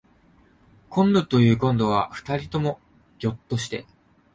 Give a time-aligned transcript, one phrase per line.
[0.89, 2.79] こんどというこんどは二人とも
[3.19, 3.85] ぎょっとして